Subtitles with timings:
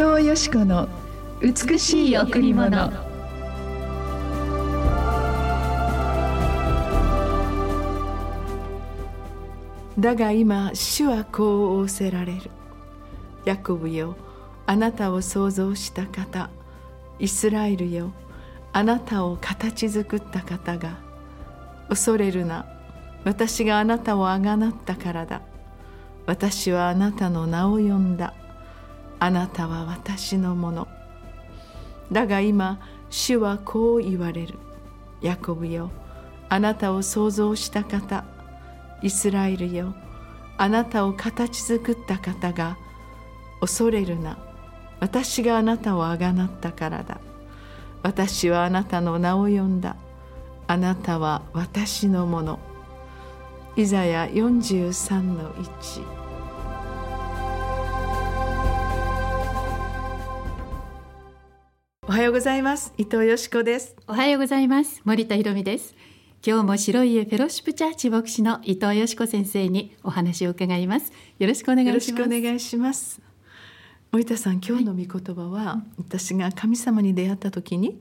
[0.00, 0.88] 藤よし子の
[1.42, 2.70] 美しい贈り物。
[9.98, 12.50] だが今主はこう仰せられる。
[13.44, 14.16] ヤコブよ
[14.66, 16.48] あなたを創造した方。
[17.18, 18.10] イスラエルよ
[18.72, 20.96] あなたを形作った方が。
[21.90, 22.64] 恐れるな
[23.24, 25.42] 私があなたをあがなったからだ。
[26.24, 28.32] 私はあなたの名を呼んだ。
[29.20, 30.88] あなたは私のもの。
[32.10, 32.80] だが今
[33.10, 34.58] 主はこう言われる。
[35.20, 35.90] ヤコブよ
[36.48, 38.24] あなたを創造した方
[39.02, 39.94] イスラエルよ
[40.56, 42.78] あなたを形作った方が
[43.60, 44.38] 恐れるな。
[45.00, 47.20] 私があなたをあがなったからだ。
[48.02, 49.96] 私はあなたの名を呼んだ。
[50.66, 52.58] あなたは私のもの。
[53.76, 56.19] イザヤ43の1
[62.10, 62.92] おはようございます。
[62.98, 63.94] 伊藤よしこです。
[64.08, 65.00] おはようございます。
[65.04, 65.94] 森田博美です。
[66.44, 71.12] 今日も白い家フェロシップチャーチ牧師の伊藤よしこ先生にお話を伺います。
[71.38, 72.10] よろしくお願いします。
[72.10, 73.20] よろしくお願いします。
[74.10, 77.96] 森田さん今日の御言葉は、はい、私が神様に出会った時に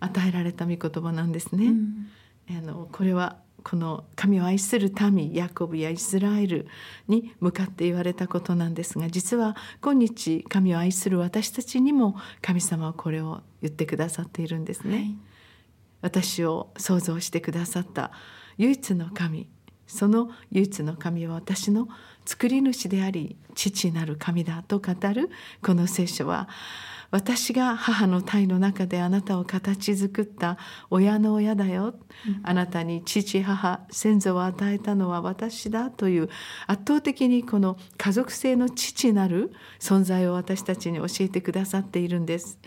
[0.00, 2.08] 与えられた御言葉なんですね、うん、
[2.50, 6.68] あのこれはこの神を愛する民ヤコブやイスラエル
[7.08, 14.94] に向かって言われたことなんですが実は今日神を愛する私たちにも神様はこれを言ってくださっているんですね。
[14.94, 15.16] はい、
[16.00, 18.12] 私を創造してくださった
[18.56, 19.48] 唯一の神
[19.86, 21.88] その唯一の神は私の
[22.24, 25.30] 作り主であり父なる神だと語る
[25.62, 26.48] この聖書は
[27.10, 30.58] 私が母の体の中であなたを形作った
[30.90, 31.94] 親の親だよ、
[32.26, 36.28] うん、あなたに父母先祖を与えたのは私だという
[36.66, 42.58] 圧倒的にこの家族性の父なる存在を私たちに教えてくださっているんです。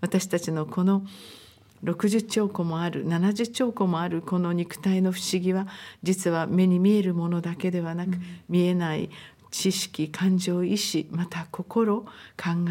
[0.00, 1.02] 私たちのこの
[1.84, 5.66] 60兆個もある70兆個もあるこの肉体の不思議は
[6.02, 9.10] 実は目に見えるものだけではなく、うん、見えない
[9.50, 12.08] 知識感情意志また心考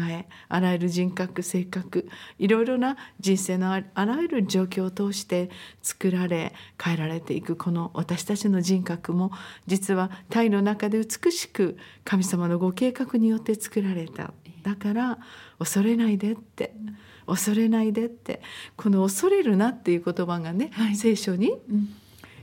[0.08, 2.08] えあらゆる人格性格
[2.38, 5.50] いろいろな人生のあらゆる状況を通して
[5.82, 9.32] 作られ変えられていくこの私たちの人格も
[9.66, 14.32] 実は体の中で美しく神様のご計画によって作られた。
[14.62, 15.18] だから
[15.58, 16.74] 恐れないでって
[17.28, 18.40] 恐れないでって
[18.76, 21.88] この「恐れるな」っていう言葉がね、はい、聖書に、うん。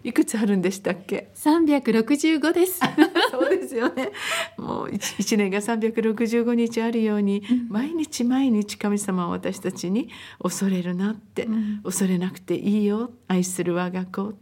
[0.03, 1.31] いくつあるんでしたっけ？
[1.33, 2.79] 三百六十五です。
[3.31, 4.11] そうですよね。
[4.55, 10.09] もう一年が三百六十五日あるように、うん、毎日毎日神様は私たちに
[10.39, 14.37] 恐れるなって、うん、恐れなくていいよ愛する我が子、うん、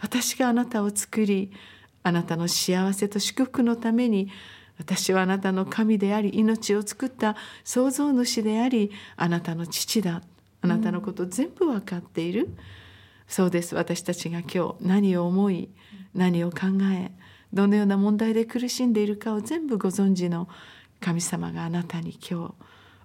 [0.00, 1.52] 私があなたを作り
[2.02, 4.28] あなたの幸せと祝福のために
[4.78, 10.22] 私はあなたの神であり命を作った創造主でありあなたの父だ。
[10.62, 12.48] あなたのこと全部分かっている、
[13.28, 13.74] そうです。
[13.74, 15.68] 私たちが今日何を思い
[16.14, 17.12] 何を考え
[17.52, 20.48] どのような問題で苦しんでいるかを全部ご存知の
[21.00, 22.54] 神様があなたに今日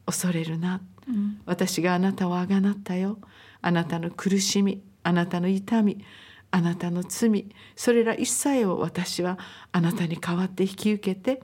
[0.06, 3.18] 恐れるな、うん、私があなたをあがなったよ。
[3.62, 6.04] あなたの苦しみあなたの痛み
[6.52, 7.48] あなたの罪。
[7.76, 9.40] それら一切を私は
[9.72, 11.42] あなたに代わって引き受けて、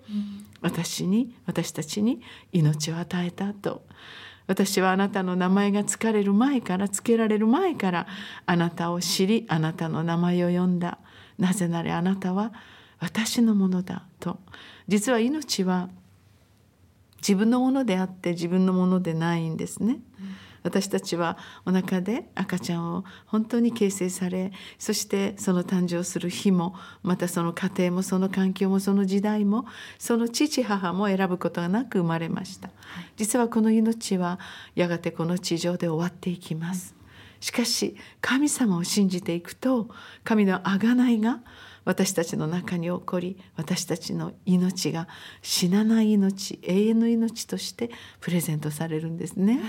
[0.61, 3.85] 私に私たちに命を与えたと。
[4.47, 8.07] 私はあなたの名前が付かれる前から付けられる前から
[8.45, 10.99] あなたを知りあなたの名前を呼んだ。
[11.37, 12.53] なぜならあなたは
[12.99, 14.39] 私のものだと。
[14.87, 15.89] 実は命は
[17.17, 19.99] 自分のものであって自分のものでないんですね。
[20.19, 29.65] うん私たちはお腹で赤ちゃんを本当に形成されそしてその誕生する日もまたその家庭もその環境もその時代も
[29.97, 32.69] その父母も選ぶことがなく生まれました、
[33.15, 34.39] 実はこの命は
[34.75, 36.96] やがてこの地上で終わっていきます、
[37.39, 39.89] しかし神様を信じていくと
[40.23, 41.41] 神の贖いが
[41.87, 45.07] 私たちの中に起こり私たちの命が
[45.41, 47.89] 死なない命永遠の命として
[48.19, 49.61] プレゼントされるんですね、はい、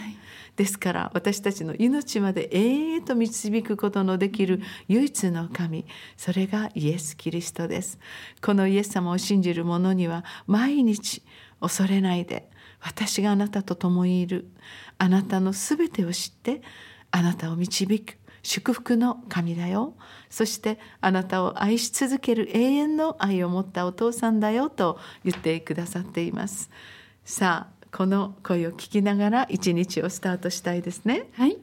[0.57, 5.87] ですから私たちの命まで永遠へと導くことのできる唯一の神
[6.17, 8.01] それがイエス・キリストです。
[8.43, 11.23] このイエス様を信じる者には毎日
[11.61, 12.51] 恐れないで
[12.81, 14.51] 私があなたと共にいる
[14.99, 16.63] あなたのすべてを知って
[17.11, 19.95] あなたを導く祝福の神だよ。
[20.31, 26.71] そしてあなたを愛し続ける永遠の愛を持ったお父さんだよと言ってくださっています。
[27.25, 31.29] さあこの声を聞きながら一日をスタートしたいですね。
[31.33, 31.59] はい。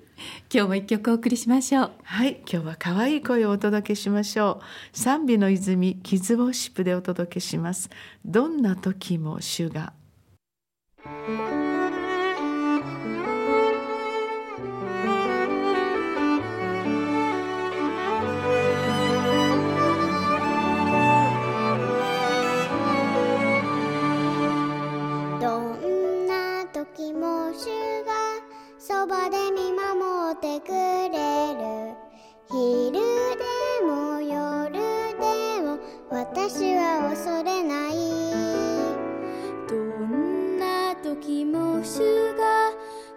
[0.54, 1.92] 今日も一曲お送りしましょう。
[2.04, 2.42] はい。
[2.52, 4.62] 今日は可愛い声をお届けしましょ
[4.94, 4.98] う。
[4.98, 7.90] 賛美の泉キズボシップでお届けします。
[8.24, 9.94] どんな時も主が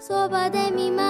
[0.08, 1.07] そばで見ます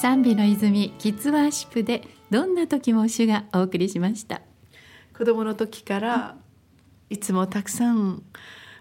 [0.00, 4.42] 賛美の泉キッズワーシップでどんな時も主がお送りしました
[5.16, 6.36] 子供の時から
[7.10, 8.22] いつもたくさん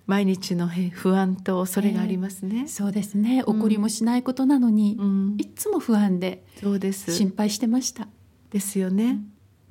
[0.05, 2.67] 毎日のへ不安と恐れがありますね。
[2.67, 7.11] そうですね怒りもしないことなのに、うんいつも不安でそうです。
[7.11, 8.07] 心配してました
[8.51, 9.19] ですよね。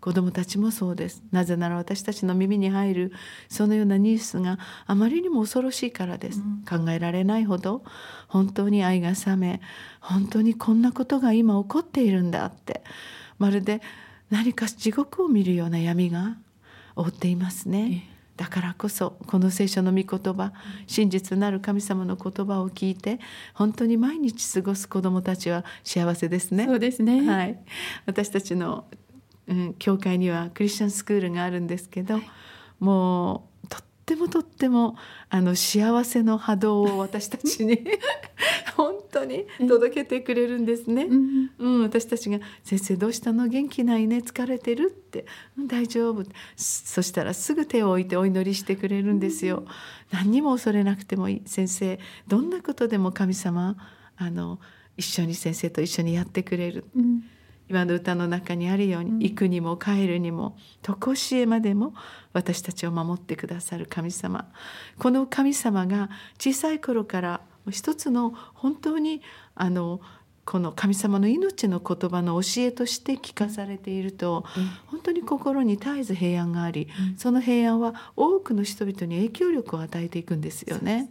[0.00, 1.22] 子供たちもそうです。
[1.32, 3.12] なぜなら私たちの耳に入る
[3.48, 6.42] そのようなニュースがあまりにも恐ろしいからです。
[6.68, 7.82] 考えられないほど
[8.28, 9.60] 本当に愛が冷め、
[10.00, 12.82] 本当にこんなことが今起こっているんだって、
[13.38, 13.80] まるで
[14.30, 16.36] 何か地獄を見るような闇が
[16.94, 18.10] 覆っていますね。
[18.36, 20.52] だからこそこの聖書の御言葉
[20.86, 23.18] 真実なる神様の言葉を聞いて
[23.54, 26.66] 本当に毎日過ごす子どもたちは幸せですね。
[26.66, 27.58] そうですね、はい、
[28.04, 28.84] 私たちの、
[29.48, 32.20] うん、教会にはクリスチャンスクールがあるんですけど、
[32.80, 34.96] もうとってもとっても
[35.30, 37.80] あの幸せの波動を 私たちに
[38.76, 41.04] 本当に届けてくれるんですね。
[41.04, 43.48] うんうん、私たちが「先生どうしたの？
[43.48, 44.18] 元気ないね？
[44.18, 45.26] 疲れてる?」って
[45.56, 46.24] 「うん大丈夫」
[46.56, 49.64] そそしたらすぐ手を置いてお祈りしてくれるんですよ。
[50.10, 51.42] 何にも恐れなくてもいい。
[51.46, 53.76] 先生どんなことでも神様
[54.16, 54.60] あの
[54.96, 56.84] 一緒に先生と一緒にやってくれる。
[56.96, 57.24] うん
[57.68, 61.94] 今の歌の中にあるように、行くにも帰るにも常しえまでも
[62.32, 64.50] 私たちを守ってくださる神様。
[64.98, 67.40] この神様が小さい頃から
[67.70, 69.22] 一つの本当に
[69.54, 70.00] あの
[70.44, 74.44] この神様の命の言葉の教えとして聞かされていると、
[74.86, 76.86] 本当に心に絶えず平安があり、
[77.16, 81.08] その平安は多くの人々に影響力を与えていくんですよね。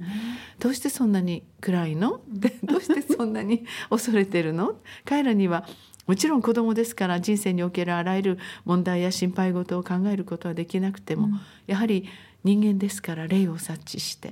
[0.60, 2.22] どうしてそんなに暗いの？
[2.30, 4.78] で どうしてそんなに恐れてるの？
[5.04, 5.68] 彼らには
[6.08, 11.30] もちろん子供ですから人生におけるあらゆる問題や心配事を考えることはできなくても、
[11.68, 12.08] やはり
[12.44, 14.32] 人間ですから霊を察知して、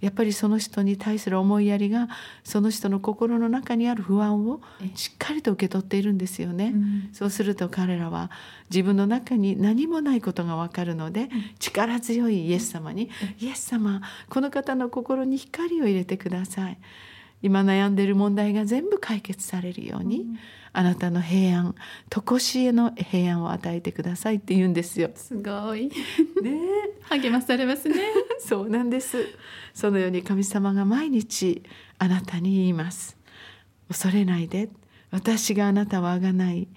[0.00, 2.08] やっぱりその人に対する思いやりが
[2.44, 4.60] その人の心の中にある不安を
[4.94, 6.72] しっかりと受け取っているんですよね。
[6.72, 7.08] うん。
[7.12, 8.30] そうすると彼らは
[8.70, 13.10] 自分の中に何もないことがわかるので、力強いイエス様に
[13.40, 16.78] 「イエス様この方の心に光を入れてください」
[17.42, 20.26] 今悩んでいる問題が全部解決されるように、
[20.72, 21.74] あなたの平安
[22.10, 25.10] 常しえの平安を与えてくださいって言うんですよ。
[25.14, 25.92] すごいね
[26.44, 27.96] え 励まされますね
[28.38, 29.26] そうなんです。
[29.74, 31.62] そのように神様が毎日
[31.98, 33.16] あなたに言います。
[33.88, 34.68] 恐れないで。
[35.10, 36.68] 私があなたをあがない。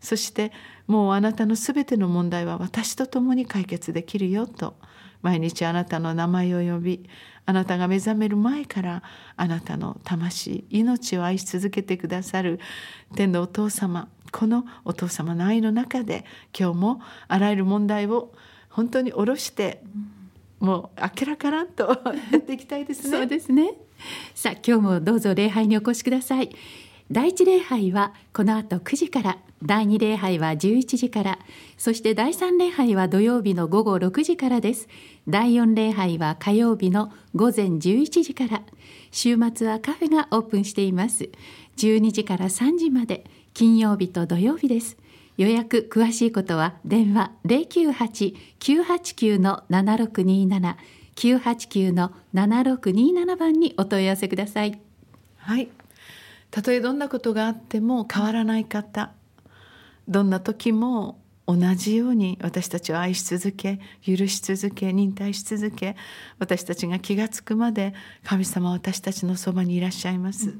[0.00, 0.52] そして
[0.86, 4.76] もうあなたのすべての問題は私と共に解決できるよと。
[5.22, 7.08] 毎日あなたの名前を呼び、
[7.46, 9.02] あなたが目覚める前から
[9.36, 12.60] あなたの魂、命を愛し続けてくださる
[13.16, 16.24] 天のお父様、このお父様の愛の中で
[16.58, 18.32] 今日もあらゆる問題を
[18.68, 19.82] 本当に下ろして
[20.60, 21.88] もうあけらからんと
[22.32, 23.16] やっていきたいですね。
[23.16, 23.74] そうですね
[24.34, 26.50] さあ今日もどうぞ礼拝にお越しください
[27.10, 31.38] 第一礼拝はこの後9時から第二礼拝は11時から
[31.76, 34.88] そして第三礼拝は土曜日の午後6時からです。
[35.28, 38.62] 第四礼拝は火曜日の午前11時から
[39.10, 41.28] 週末はカフェがオープンしています。
[41.76, 43.24] 12時から3時まで
[43.54, 44.96] 金曜日と土曜日です。
[45.36, 47.32] 予約詳しいことは電話
[48.58, 50.76] 098-989-7627
[51.16, 54.80] 989-7627番にお問い合わせください。
[55.36, 55.68] はい。
[56.50, 59.12] たとえどんなことがあっても変わらない方、
[60.10, 65.96] どんな時も同じように私たちを愛し続け、許し続け、忍耐し続け、
[66.38, 70.56] 私たちが気がつくまで神様は私たちのそばにいらっしゃいます。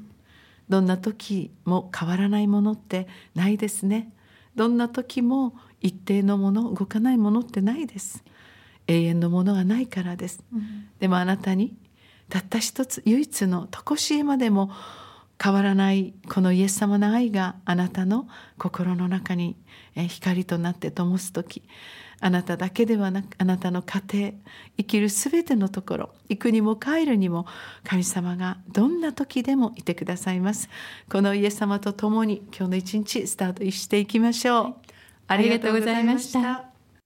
[0.69, 4.13] どんな時も変わらないものってないですね。
[4.55, 8.23] どんな時も一定のもの、動かないものってないです。
[8.87, 10.43] 永遠のものがないからです。
[10.99, 11.75] でもあなたに
[12.29, 14.71] たった一つ唯一の常しえまでも
[15.43, 18.27] 変わらないこのイエス様の愛があなたの
[18.59, 19.55] 心の中に
[19.95, 21.63] 光となって灯す時
[22.19, 24.31] あなただけではなくあなたの家庭
[24.77, 27.47] 生きるすべてのところ行くにも帰るにも
[27.83, 30.69] 神様がどんな時でもいてくださいます。
[31.09, 34.75] このイエス様と共に今日の一日スタートしていきましょう、
[35.27, 36.70] ありがとうございました。